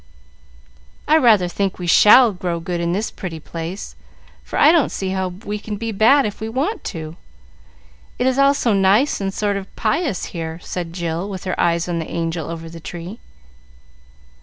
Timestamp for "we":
1.77-1.85, 5.27-5.59, 6.41-6.49